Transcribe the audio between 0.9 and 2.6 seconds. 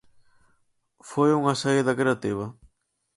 Foi unha saída creativa?